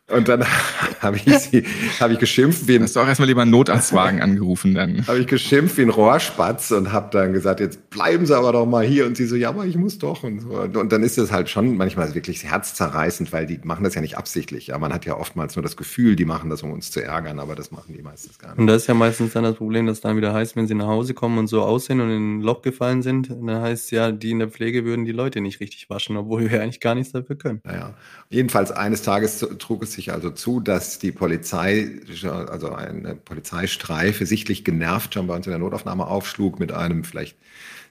[0.09, 0.43] Und dann
[1.01, 1.65] habe ich sie,
[1.99, 2.83] habe ich geschimpft wie ein.
[2.83, 4.89] Hast du auch erstmal lieber einen Notarztwagen angerufen dann?
[5.07, 8.65] Habe ich geschimpft wie ein Rohrspatz und habe dann gesagt, jetzt bleiben Sie aber doch
[8.65, 9.05] mal hier.
[9.05, 10.23] Und sie so, ja, aber ich muss doch.
[10.23, 10.49] Und, so.
[10.49, 14.17] und dann ist es halt schon manchmal wirklich herzzerreißend, weil die machen das ja nicht
[14.17, 14.67] absichtlich.
[14.67, 17.39] Ja, man hat ja oftmals nur das Gefühl, die machen das, um uns zu ärgern,
[17.39, 18.59] aber das machen die meistens gar nicht.
[18.59, 20.87] Und das ist ja meistens dann das Problem, dass dann wieder heißt, wenn sie nach
[20.87, 24.31] Hause kommen und so aussehen und in ein Loch gefallen sind, dann heißt ja, die
[24.31, 27.35] in der Pflege würden die Leute nicht richtig waschen, obwohl wir eigentlich gar nichts dafür
[27.35, 27.61] können.
[27.63, 27.93] Naja,
[28.29, 34.63] jedenfalls eines Tages trug es sich also zu, dass die Polizei, also eine Polizeistreife, sichtlich
[34.63, 37.37] genervt schon bei uns in der Notaufnahme aufschlug mit einem vielleicht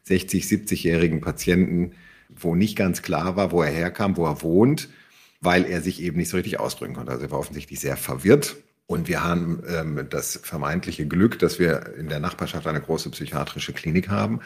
[0.04, 1.92] 60, 70-jährigen Patienten,
[2.28, 4.88] wo nicht ganz klar war, wo er herkam, wo er wohnt,
[5.40, 7.12] weil er sich eben nicht so richtig ausdrücken konnte.
[7.12, 8.56] Also er war offensichtlich sehr verwirrt.
[8.86, 13.74] Und wir haben ähm, das vermeintliche Glück, dass wir in der Nachbarschaft eine große psychiatrische
[13.74, 14.40] Klinik haben.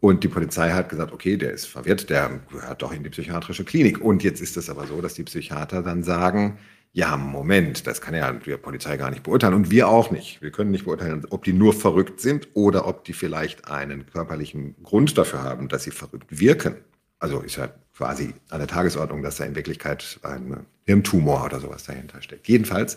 [0.00, 3.64] Und die Polizei hat gesagt, okay, der ist verwirrt, der gehört doch in die psychiatrische
[3.64, 4.00] Klinik.
[4.00, 6.58] Und jetzt ist es aber so, dass die Psychiater dann sagen,
[6.92, 10.40] ja, Moment, das kann ja die Polizei gar nicht beurteilen und wir auch nicht.
[10.42, 14.74] Wir können nicht beurteilen, ob die nur verrückt sind oder ob die vielleicht einen körperlichen
[14.82, 16.76] Grund dafür haben, dass sie verrückt wirken.
[17.18, 21.84] Also ist ja quasi an der Tagesordnung, dass da in Wirklichkeit ein Hirntumor oder sowas
[21.84, 22.48] dahinter steckt.
[22.48, 22.96] Jedenfalls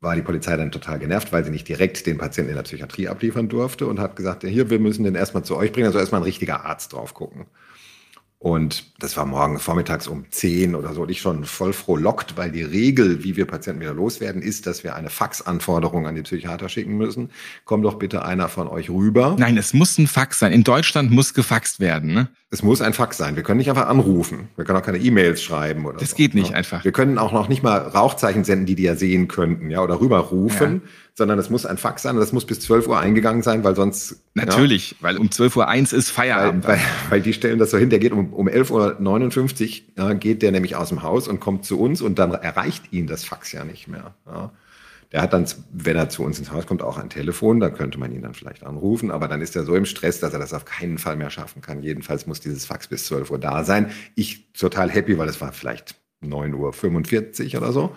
[0.00, 3.08] war die Polizei dann total genervt, weil sie nicht direkt den Patienten in der Psychiatrie
[3.08, 5.98] abliefern durfte und hat gesagt, ja, hier, wir müssen den erstmal zu euch bringen, also
[5.98, 7.46] erstmal ein richtiger Arzt drauf gucken.
[8.44, 11.00] Und das war morgen vormittags um 10 oder so.
[11.00, 14.84] Und ich schon voll frohlockt, weil die Regel, wie wir Patienten wieder loswerden, ist, dass
[14.84, 17.30] wir eine Faxanforderung an die Psychiater schicken müssen.
[17.64, 19.34] Komm doch bitte einer von euch rüber.
[19.38, 20.52] Nein, es muss ein Fax sein.
[20.52, 22.12] In Deutschland muss gefaxt werden.
[22.12, 22.28] Ne?
[22.50, 23.34] Es muss ein Fax sein.
[23.34, 24.48] Wir können nicht einfach anrufen.
[24.56, 26.56] Wir können auch keine E-Mails schreiben oder Das so, geht nicht ne?
[26.58, 26.84] einfach.
[26.84, 30.00] Wir können auch noch nicht mal Rauchzeichen senden, die die ja sehen könnten, ja, oder
[30.00, 30.90] rüberrufen, Ja.
[31.16, 33.76] Sondern es muss ein Fax sein und das muss bis 12 Uhr eingegangen sein, weil
[33.76, 34.20] sonst.
[34.34, 36.66] Natürlich, weil um 12.01 Uhr ist Ja, Feierabend.
[36.66, 40.12] weil, weil, weil die stellen das so hin, der geht um, um 11.59 Uhr, ja,
[40.14, 43.24] geht der nämlich aus dem Haus und kommt zu uns und dann erreicht ihn das
[43.24, 44.14] Fax ja nicht mehr.
[44.26, 44.52] Ja.
[45.12, 47.98] Der hat dann, wenn er zu uns ins Haus kommt, auch ein Telefon, da könnte
[48.00, 50.52] man ihn dann vielleicht anrufen, aber dann ist er so im Stress, dass er das
[50.52, 51.84] auf keinen Fall mehr schaffen kann.
[51.84, 53.92] Jedenfalls muss dieses Fax bis 12 Uhr da sein.
[54.16, 57.94] Ich total happy, weil es war vielleicht 9.45 Uhr oder so.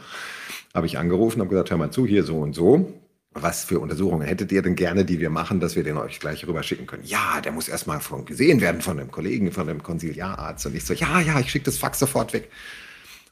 [0.76, 2.94] Habe ich angerufen, habe gesagt, hör mal zu, hier so und so.
[3.42, 6.48] Was für Untersuchungen hättet ihr denn gerne, die wir machen, dass wir den euch gleich
[6.48, 7.04] rüber schicken können?
[7.06, 10.66] Ja, der muss erstmal von gesehen werden von einem Kollegen, von einem Konsiliararzt.
[10.66, 12.50] Und ich so, ja, ja, ich schicke das Fax sofort weg.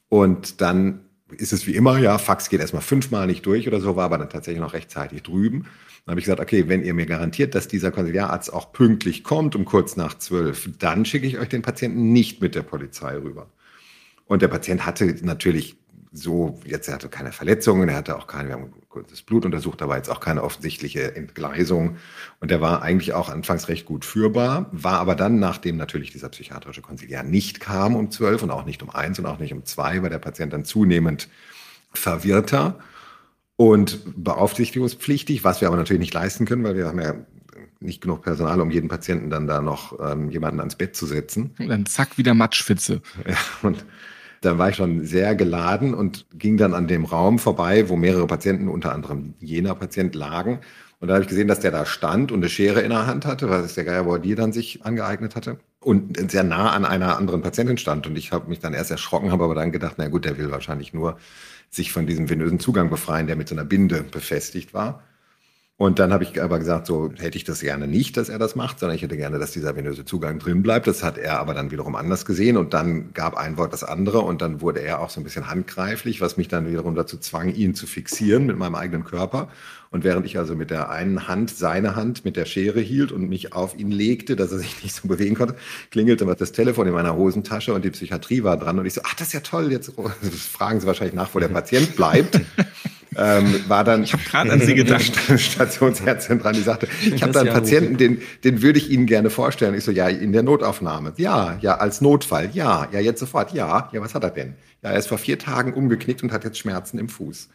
[0.10, 1.02] Und dann
[1.38, 4.18] ist es wie immer, ja, Fax geht erstmal fünfmal nicht durch oder so, war aber
[4.18, 5.64] dann tatsächlich noch rechtzeitig drüben.
[6.06, 9.56] Dann habe ich gesagt, okay, wenn ihr mir garantiert, dass dieser Konsiliararzt auch pünktlich kommt,
[9.56, 13.50] um kurz nach zwölf, dann schicke ich euch den Patienten nicht mit der Polizei rüber.
[14.28, 15.78] Und der Patient hatte natürlich
[16.18, 19.82] so, jetzt er hatte keine Verletzungen, er hatte auch keine, wir haben kurzes Blut untersucht,
[19.82, 21.98] aber jetzt auch keine offensichtliche Entgleisung.
[22.40, 26.30] Und der war eigentlich auch anfangs recht gut führbar, war aber dann, nachdem natürlich dieser
[26.30, 29.66] psychiatrische Konsiliar nicht kam um zwölf und auch nicht um eins und auch nicht um
[29.66, 31.28] zwei, war der Patient dann zunehmend
[31.94, 32.80] verwirrter
[33.58, 37.16] und beaufsichtigungspflichtig, was wir aber natürlich nicht leisten können, weil wir haben ja
[37.80, 41.54] nicht genug Personal, um jeden Patienten dann da noch ähm, jemanden ans Bett zu setzen.
[41.60, 43.02] Und dann zack, wieder Matschwitze.
[43.28, 43.86] Ja, und
[44.46, 48.28] da war ich schon sehr geladen und ging dann an dem Raum vorbei, wo mehrere
[48.28, 50.60] Patienten, unter anderem jener Patient, lagen.
[51.00, 53.26] Und da habe ich gesehen, dass der da stand und eine Schere in der Hand
[53.26, 55.60] hatte, was der Geier Bordier dann sich angeeignet hatte.
[55.80, 58.08] Und sehr nah an einer anderen Patientin stand.
[58.08, 60.52] Und ich habe mich dann erst erschrocken, habe aber dann gedacht, na gut, der will
[60.52, 61.18] wahrscheinlich nur
[61.70, 65.04] sich von diesem venösen Zugang befreien, der mit so einer Binde befestigt war.
[65.78, 68.56] Und dann habe ich aber gesagt, so hätte ich das gerne nicht, dass er das
[68.56, 70.88] macht, sondern ich hätte gerne, dass dieser venöse Zugang drin bleibt.
[70.88, 74.20] Das hat er aber dann wiederum anders gesehen und dann gab ein Wort das andere
[74.20, 77.54] und dann wurde er auch so ein bisschen handgreiflich, was mich dann wiederum dazu zwang,
[77.54, 79.50] ihn zu fixieren mit meinem eigenen Körper.
[79.92, 83.28] Und während ich also mit der einen Hand seine Hand mit der Schere hielt und
[83.28, 85.56] mich auf ihn legte, dass er sich nicht so bewegen konnte,
[85.92, 89.16] klingelte das Telefon in meiner Hosentasche und die Psychiatrie war dran und ich so, ach,
[89.16, 89.92] das ist ja toll, jetzt
[90.54, 92.40] fragen Sie wahrscheinlich nach, wo der Patient bleibt.
[93.18, 95.14] ähm, war dann Ich habe gerade an Sie gedacht.
[95.38, 99.06] Stationsärztin dran, die sagte, ich habe da einen ja Patienten, den, den würde ich Ihnen
[99.06, 99.74] gerne vorstellen.
[99.76, 101.14] Ich so, ja, in der Notaufnahme.
[101.18, 102.50] Ja, ja, als Notfall.
[102.54, 103.54] Ja, ja, jetzt sofort.
[103.54, 104.56] Ja, ja, was hat er denn?
[104.84, 107.50] Ja, er ist vor vier Tagen umgeknickt und hat jetzt Schmerzen im Fuß.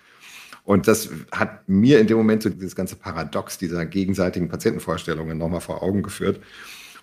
[0.64, 5.60] Und das hat mir in dem Moment so dieses ganze Paradox dieser gegenseitigen Patientenvorstellungen nochmal
[5.60, 6.40] vor Augen geführt.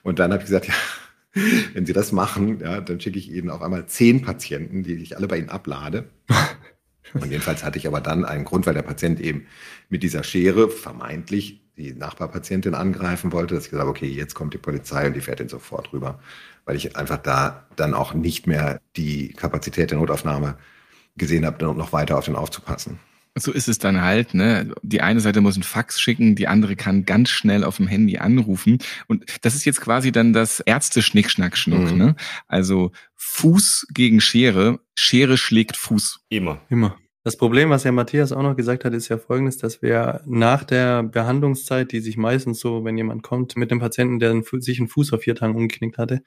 [0.04, 0.68] Und dann habe ich gesagt,
[1.36, 1.42] ja,
[1.74, 5.18] wenn Sie das machen, ja, dann schicke ich Ihnen auf einmal zehn Patienten, die ich
[5.18, 6.06] alle bei Ihnen ablade.
[7.14, 9.48] Und jedenfalls hatte ich aber dann einen Grund, weil der Patient eben
[9.90, 14.54] mit dieser Schere vermeintlich die Nachbarpatientin angreifen wollte, dass ich gesagt habe, okay, jetzt kommt
[14.54, 16.20] die Polizei und die fährt ihn sofort rüber,
[16.66, 20.58] weil ich einfach da dann auch nicht mehr die Kapazität der Notaufnahme
[21.18, 23.00] gesehen habe, noch weiter auf den aufzupassen.
[23.40, 24.74] So ist es dann halt, ne?
[24.84, 28.18] Die eine Seite muss einen Fax schicken, die andere kann ganz schnell auf dem Handy
[28.18, 28.80] anrufen.
[29.08, 31.98] Und das ist jetzt quasi dann das Ärzte-Schnick-Schnack-Schnuck, mhm.
[31.98, 32.16] ne?
[32.48, 36.22] Also Fuß gegen Schere, Schere schlägt Fuß.
[36.30, 36.62] Immer.
[36.70, 36.98] Immer.
[37.28, 40.64] Das Problem, was ja Matthias auch noch gesagt hat, ist ja folgendes, dass wir nach
[40.64, 44.88] der Behandlungszeit, die sich meistens so, wenn jemand kommt mit dem Patienten, der sich einen
[44.88, 46.22] Fuß auf vier Tagen umgeknickt hatte,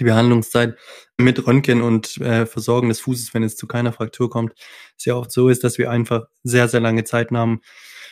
[0.00, 0.76] die Behandlungszeit
[1.18, 4.54] mit Röntgen und äh, Versorgen des Fußes, wenn es zu keiner Fraktur kommt,
[4.96, 7.60] sehr oft so ist, dass wir einfach sehr, sehr lange Zeit haben,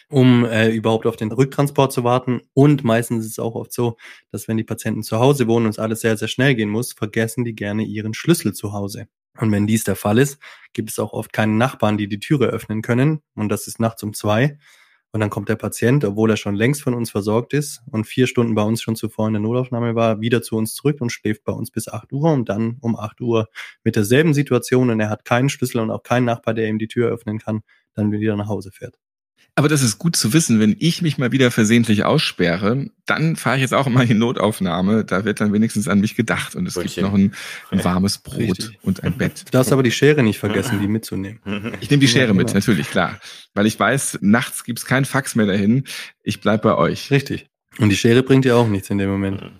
[0.08, 2.42] um äh, überhaupt auf den Rücktransport zu warten.
[2.54, 3.96] Und meistens ist es auch oft so,
[4.30, 6.92] dass wenn die Patienten zu Hause wohnen und es alles sehr, sehr schnell gehen muss,
[6.92, 9.06] vergessen die gerne ihren Schlüssel zu Hause.
[9.38, 10.38] Und wenn dies der Fall ist,
[10.74, 13.22] gibt es auch oft keine Nachbarn, die die Türe öffnen können.
[13.34, 14.58] Und das ist nachts um zwei.
[15.12, 18.26] Und dann kommt der Patient, obwohl er schon längst von uns versorgt ist und vier
[18.26, 21.44] Stunden bei uns schon zuvor in der Notaufnahme war, wieder zu uns zurück und schläft
[21.44, 23.48] bei uns bis acht Uhr und dann um acht Uhr
[23.84, 26.88] mit derselben Situation und er hat keinen Schlüssel und auch keinen Nachbar, der ihm die
[26.88, 27.62] Tür öffnen kann,
[27.94, 29.01] dann wieder nach Hause fährt.
[29.54, 33.56] Aber das ist gut zu wissen, wenn ich mich mal wieder versehentlich aussperre, dann fahre
[33.56, 35.04] ich jetzt auch immer in Notaufnahme.
[35.04, 37.02] Da wird dann wenigstens an mich gedacht und es Brötchen.
[37.02, 37.34] gibt noch ein,
[37.70, 38.78] ein warmes Brot Richtig.
[38.82, 39.44] und ein Bett.
[39.46, 41.40] Du darfst aber die Schere nicht vergessen, die mitzunehmen.
[41.80, 43.20] Ich nehme die Schere mit, natürlich, klar.
[43.52, 45.84] Weil ich weiß, nachts gibt's kein Fax mehr dahin.
[46.22, 47.10] Ich bleib bei euch.
[47.10, 47.50] Richtig.
[47.78, 49.50] Und die Schere bringt dir auch nichts in dem Moment.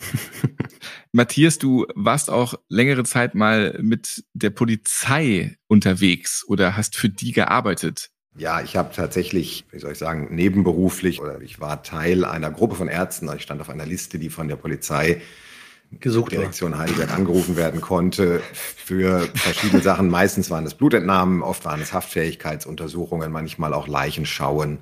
[1.13, 7.33] Matthias, du warst auch längere Zeit mal mit der Polizei unterwegs oder hast für die
[7.33, 8.12] gearbeitet.
[8.37, 12.77] Ja, ich habe tatsächlich, wie soll ich sagen, nebenberuflich oder ich war Teil einer Gruppe
[12.77, 13.31] von Ärzten.
[13.37, 15.21] Ich stand auf einer Liste, die von der Polizei
[16.01, 20.09] gesucht Direktion Heidelberg angerufen werden konnte für verschiedene Sachen.
[20.09, 24.79] Meistens waren es Blutentnahmen, oft waren es Haftfähigkeitsuntersuchungen, manchmal auch Leichenschauen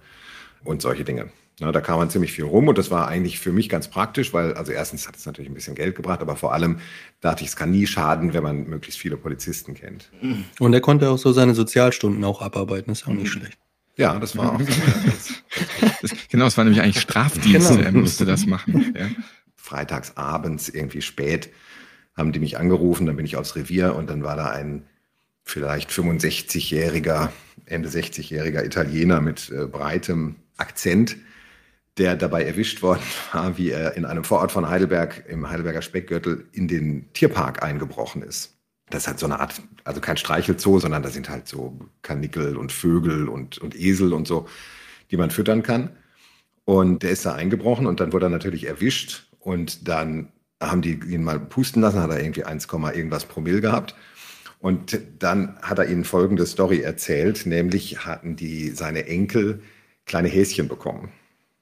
[0.62, 1.30] und solche Dinge.
[1.60, 4.32] Ja, da kam man ziemlich viel rum und das war eigentlich für mich ganz praktisch,
[4.32, 6.78] weil also erstens hat es natürlich ein bisschen Geld gebracht, aber vor allem
[7.20, 10.10] dachte ich, es kann nie schaden, wenn man möglichst viele Polizisten kennt.
[10.58, 13.40] Und er konnte auch so seine Sozialstunden auch abarbeiten, das ist auch nicht mhm.
[13.40, 13.58] schlecht.
[13.96, 14.60] Ja, das war auch.
[16.02, 17.82] das, genau, es war nämlich eigentlich Strafdienst, genau.
[17.82, 18.94] er musste das machen.
[18.98, 19.08] Ja.
[19.54, 21.50] Freitags abends irgendwie spät
[22.16, 24.84] haben die mich angerufen, dann bin ich aufs Revier und dann war da ein
[25.44, 27.30] vielleicht 65-jähriger,
[27.66, 31.16] Ende 60-jähriger Italiener mit äh, breitem Akzent,
[32.00, 36.48] der dabei erwischt worden war, wie er in einem Vorort von Heidelberg, im Heidelberger Speckgürtel,
[36.52, 38.56] in den Tierpark eingebrochen ist.
[38.88, 42.72] Das hat so eine Art, also kein Streichelzoo, sondern da sind halt so Kanickel und
[42.72, 44.48] Vögel und, und Esel und so,
[45.12, 45.90] die man füttern kann.
[46.64, 51.00] Und der ist da eingebrochen und dann wurde er natürlich erwischt und dann haben die
[51.06, 53.94] ihn mal pusten lassen, hat er irgendwie 1, irgendwas Promille gehabt.
[54.58, 59.62] Und dann hat er ihnen folgende Story erzählt, nämlich hatten die seine Enkel
[60.04, 61.10] kleine Häschen bekommen.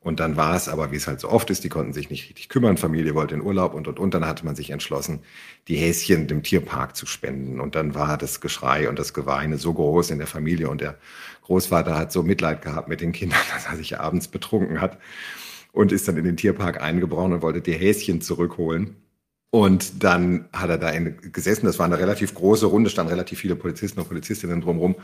[0.09, 2.31] Und dann war es aber, wie es halt so oft ist, die konnten sich nicht
[2.31, 4.15] richtig kümmern, Familie wollte in Urlaub und und und.
[4.15, 5.21] Dann hatte man sich entschlossen,
[5.69, 7.61] die Häschen dem Tierpark zu spenden.
[7.61, 10.97] Und dann war das Geschrei und das Geweine so groß in der Familie und der
[11.43, 14.99] Großvater hat so Mitleid gehabt mit den Kindern, dass er sich abends betrunken hat
[15.73, 18.97] und ist dann in den Tierpark eingebrochen und wollte die Häschen zurückholen.
[19.51, 23.57] Und dann hat er da gesessen, das war eine relativ große Runde, standen relativ viele
[23.57, 24.97] Polizisten und Polizistinnen drumherum.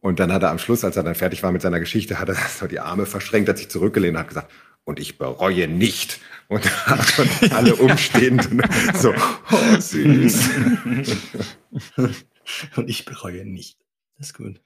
[0.00, 2.28] Und dann hat er am Schluss, als er dann fertig war mit seiner Geschichte, hat
[2.28, 4.50] er so die Arme verschränkt, hat sich zurückgelehnt und hat gesagt,
[4.84, 6.20] und ich bereue nicht.
[6.48, 6.68] Und
[7.50, 8.62] alle Umstehenden
[8.94, 10.50] so, oh süß.
[12.76, 13.78] und ich bereue nicht.
[14.16, 14.60] Das ist gut.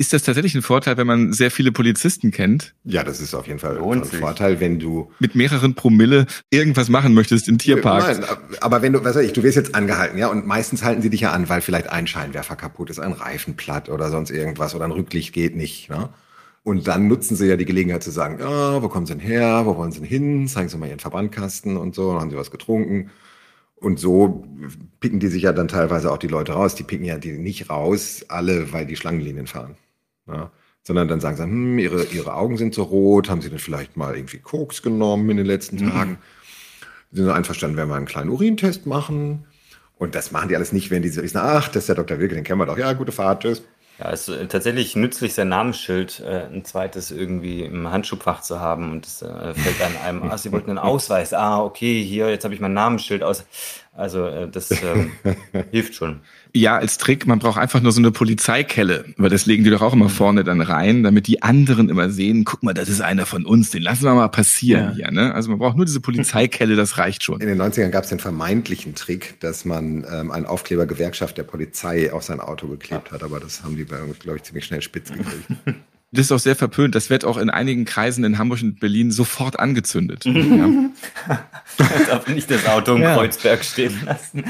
[0.00, 2.74] Ist das tatsächlich ein Vorteil, wenn man sehr viele Polizisten kennt?
[2.84, 7.12] Ja, das ist auf jeden Fall ein Vorteil, wenn du mit mehreren Promille irgendwas machen
[7.12, 8.18] möchtest im Tierpark.
[8.18, 8.24] Nein,
[8.62, 11.10] aber wenn du, was weiß ich, du wirst jetzt angehalten, ja, und meistens halten sie
[11.10, 14.74] dich ja an, weil vielleicht ein Scheinwerfer kaputt ist, ein Reifen platt oder sonst irgendwas
[14.74, 16.08] oder ein Rücklicht geht nicht, ne?
[16.62, 19.66] Und dann nutzen sie ja die Gelegenheit zu sagen, ja, wo kommen sie denn her,
[19.66, 22.38] wo wollen sie denn hin, zeigen sie mal ihren Verbandkasten und so, dann haben sie
[22.38, 23.10] was getrunken.
[23.74, 24.46] Und so
[25.00, 26.74] picken die sich ja dann teilweise auch die Leute raus.
[26.74, 29.76] Die picken ja die nicht raus, alle, weil die Schlangenlinien fahren.
[30.32, 30.50] Ja?
[30.82, 33.96] Sondern dann sagen sie, hm, ihre, ihre Augen sind so rot, haben sie denn vielleicht
[33.96, 35.90] mal irgendwie Koks genommen in den letzten mhm.
[35.90, 36.18] Tagen?
[37.12, 39.44] Sind sie einverstanden, wenn wir einen kleinen Urintest machen?
[39.98, 42.18] Und das machen die alles nicht, wenn die so sagen, ach, das ist der Dr.
[42.18, 43.62] Wilke, den kennen wir doch, ja, gute Fahrt, tschüss.
[44.00, 48.92] Ja, es ist tatsächlich nützlich, sein Namensschild äh, ein zweites irgendwie im Handschuhfach zu haben
[48.92, 52.44] und es äh, fällt an einem, ah, Sie wollten einen Ausweis, ah, okay, hier, jetzt
[52.44, 53.44] habe ich mein Namensschild aus.
[53.92, 55.12] Also äh, das ähm,
[55.70, 56.20] hilft schon.
[56.52, 59.82] Ja, als Trick, man braucht einfach nur so eine Polizeikelle, weil das legen die doch
[59.82, 63.26] auch immer vorne dann rein, damit die anderen immer sehen, guck mal, das ist einer
[63.26, 64.94] von uns, den lassen wir mal passieren ja.
[64.94, 65.10] hier.
[65.10, 65.34] Ne?
[65.34, 67.40] Also man braucht nur diese Polizeikelle, das reicht schon.
[67.40, 71.44] In den 90ern gab es den vermeintlichen Trick, dass man ähm, einen Aufkleber Gewerkschaft der
[71.44, 75.12] Polizei auf sein Auto geklebt hat, aber das haben die, glaube ich, ziemlich schnell spitz
[75.12, 75.46] gekriegt.
[76.12, 76.96] Das ist auch sehr verpönt.
[76.96, 80.24] Das wird auch in einigen Kreisen in Hamburg und Berlin sofort angezündet.
[80.24, 80.90] ja.
[82.08, 83.14] Darf nicht das Auto im ja.
[83.14, 84.44] Kreuzberg stehen lassen.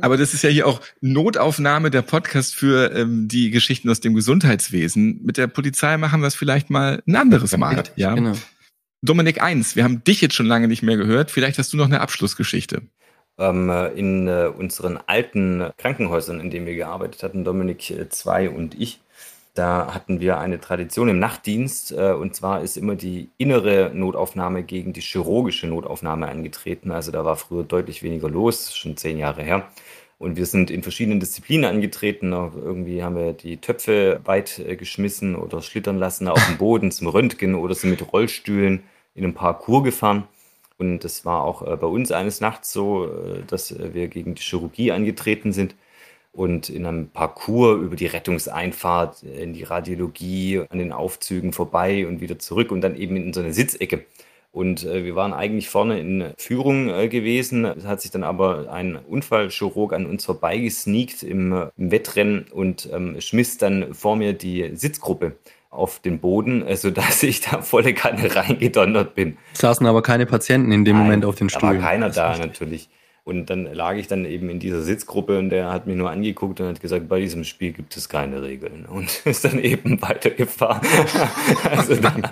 [0.00, 4.14] Aber das ist ja hier auch Notaufnahme der Podcast für ähm, die Geschichten aus dem
[4.14, 5.20] Gesundheitswesen.
[5.22, 7.82] Mit der Polizei machen wir es vielleicht mal ein anderes Mal.
[7.96, 8.14] Ja.
[8.14, 8.34] Genau.
[9.02, 11.30] Dominik eins, wir haben dich jetzt schon lange nicht mehr gehört.
[11.30, 12.82] Vielleicht hast du noch eine Abschlussgeschichte
[13.40, 18.78] ähm, in äh, unseren alten Krankenhäusern, in denen wir gearbeitet hatten, Dominik 2 äh, und
[18.78, 19.00] ich,
[19.54, 24.62] da hatten wir eine Tradition im Nachtdienst äh, und zwar ist immer die innere Notaufnahme
[24.62, 26.92] gegen die chirurgische Notaufnahme angetreten.
[26.92, 29.68] Also da war früher deutlich weniger los, schon zehn Jahre her.
[30.18, 32.32] Und wir sind in verschiedenen Disziplinen angetreten.
[32.32, 37.08] Irgendwie haben wir die Töpfe weit äh, geschmissen oder schlittern lassen auf dem Boden zum
[37.08, 38.82] Röntgen oder sind mit Rollstühlen
[39.14, 40.28] in ein Parcours gefahren.
[40.78, 44.42] Und das war auch äh, bei uns eines Nachts so, äh, dass wir gegen die
[44.42, 45.74] Chirurgie angetreten sind
[46.32, 52.20] und in einem Parcours über die Rettungseinfahrt, in die Radiologie, an den Aufzügen vorbei und
[52.20, 54.04] wieder zurück und dann eben in so eine Sitzecke.
[54.52, 57.64] Und äh, wir waren eigentlich vorne in Führung äh, gewesen.
[57.64, 62.88] Es hat sich dann aber ein Unfallchirurg an uns vorbeigesneakt im, äh, im Wettrennen und
[62.92, 65.36] ähm, schmiss dann vor mir die Sitzgruppe
[65.70, 69.36] auf den Boden, äh, sodass ich da volle Kanne reingedonnert bin.
[69.52, 71.60] saßen aber keine Patienten in dem Nein, Moment auf den Stuhl.
[71.60, 72.88] Da war keiner da natürlich.
[73.30, 76.58] Und dann lag ich dann eben in dieser Sitzgruppe und der hat mich nur angeguckt
[76.58, 78.86] und hat gesagt, bei diesem Spiel gibt es keine Regeln.
[78.86, 80.84] Und ist dann eben weitergefahren.
[81.70, 82.28] also dann,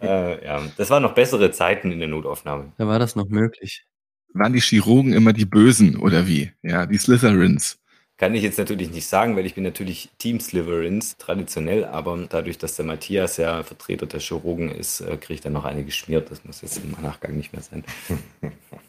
[0.00, 2.72] äh, ja, das waren noch bessere Zeiten in der Notaufnahme.
[2.78, 3.84] Da war das noch möglich.
[4.32, 6.50] Waren die Chirurgen immer die Bösen oder wie?
[6.62, 7.78] Ja, die Slytherins.
[8.16, 12.56] Kann ich jetzt natürlich nicht sagen, weil ich bin natürlich Team Slytherins traditionell, aber dadurch,
[12.56, 16.30] dass der Matthias ja Vertreter der Chirurgen ist, äh, kriege ich dann noch eine geschmiert.
[16.30, 17.84] Das muss jetzt im Nachgang nicht mehr sein.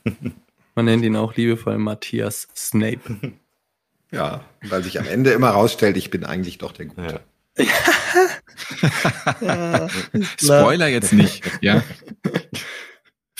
[0.75, 3.33] Man nennt ihn auch liebevoll Matthias Snape.
[4.11, 7.21] Ja, weil sich am Ende immer rausstellt, ich bin eigentlich doch der Gute.
[7.59, 7.65] Ja.
[9.39, 9.87] ja,
[10.39, 11.83] Spoiler jetzt nicht, ja.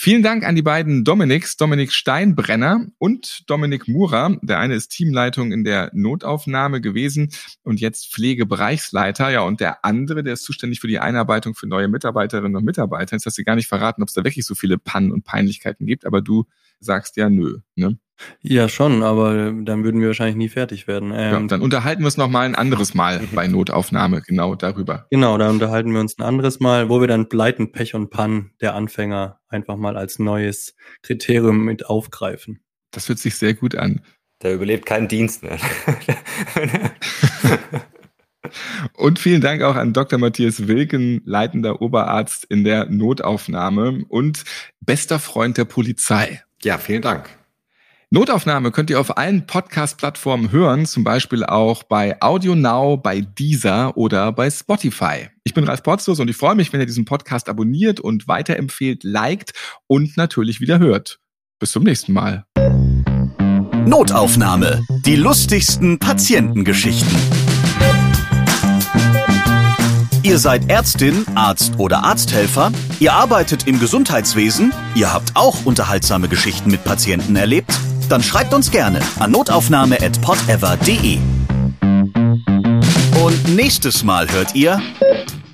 [0.02, 4.34] Vielen Dank an die beiden Dominiks, Dominik Steinbrenner und Dominik Mura.
[4.40, 7.32] Der eine ist Teamleitung in der Notaufnahme gewesen
[7.64, 9.28] und jetzt Pflegebereichsleiter.
[9.28, 13.14] Ja, und der andere, der ist zuständig für die Einarbeitung für neue Mitarbeiterinnen und Mitarbeiter.
[13.14, 15.84] Jetzt hast du gar nicht verraten, ob es da wirklich so viele Pannen und Peinlichkeiten
[15.84, 16.46] gibt, aber du
[16.80, 17.58] sagst ja nö.
[17.76, 17.98] Ne?
[18.42, 21.12] Ja, schon, aber dann würden wir wahrscheinlich nie fertig werden.
[21.14, 25.06] Ähm, ja, dann unterhalten wir uns noch mal ein anderes Mal bei Notaufnahme genau darüber.
[25.10, 28.50] Genau, da unterhalten wir uns ein anderes Mal, wo wir dann Pleiten, Pech und Pann
[28.60, 32.60] der Anfänger einfach mal als neues Kriterium mit aufgreifen.
[32.90, 34.00] Das hört sich sehr gut an.
[34.42, 35.58] Der überlebt keinen Dienst mehr.
[38.94, 40.18] Und vielen Dank auch an Dr.
[40.18, 44.44] Matthias Wilken, leitender Oberarzt in der Notaufnahme und
[44.80, 46.42] bester Freund der Polizei.
[46.62, 47.28] Ja, vielen Dank.
[48.12, 53.96] Notaufnahme könnt ihr auf allen Podcast-Plattformen hören, zum Beispiel auch bei Audio Now, bei Deezer
[53.96, 55.28] oder bei Spotify.
[55.44, 59.04] Ich bin Ralf Potzus und ich freue mich, wenn ihr diesen Podcast abonniert und weiterempfehlt,
[59.04, 59.52] liked
[59.86, 61.20] und natürlich wieder hört.
[61.60, 62.44] Bis zum nächsten Mal.
[63.86, 64.84] Notaufnahme.
[65.06, 67.49] Die lustigsten Patientengeschichten.
[70.22, 76.70] Ihr seid Ärztin, Arzt oder Arzthelfer, ihr arbeitet im Gesundheitswesen, ihr habt auch unterhaltsame Geschichten
[76.70, 77.72] mit Patienten erlebt,
[78.10, 81.18] dann schreibt uns gerne an notaufnahme.podever.de.
[83.24, 84.82] Und nächstes Mal hört ihr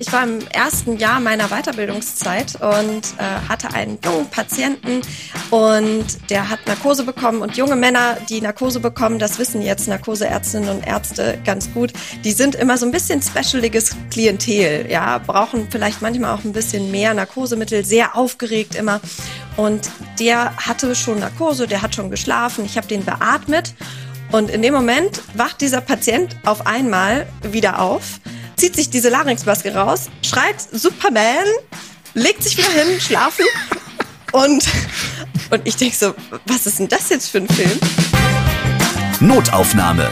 [0.07, 5.01] ich war im ersten Jahr meiner Weiterbildungszeit und äh, hatte einen jungen Patienten
[5.49, 10.69] und der hat Narkose bekommen und junge Männer, die Narkose bekommen, das wissen jetzt Narkoseärztinnen
[10.69, 11.91] und Ärzte ganz gut,
[12.23, 16.89] die sind immer so ein bisschen specialiges Klientel, ja, brauchen vielleicht manchmal auch ein bisschen
[16.89, 19.01] mehr Narkosemittel, sehr aufgeregt immer.
[19.57, 19.89] Und
[20.19, 23.73] der hatte schon Narkose, der hat schon geschlafen, ich habe den beatmet
[24.31, 28.21] und in dem Moment wacht dieser Patient auf einmal wieder auf
[28.57, 31.45] zieht sich diese Larynxmaske raus, schreit Superman,
[32.13, 33.45] legt sich wieder hin, schlafen
[34.31, 34.67] und,
[35.51, 36.13] und ich denke so,
[36.45, 37.79] was ist denn das jetzt für ein Film?
[39.19, 40.09] Notaufnahme.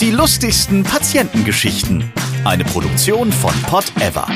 [0.00, 2.12] Die lustigsten Patientengeschichten.
[2.44, 4.28] Eine Produktion von Pot Ever.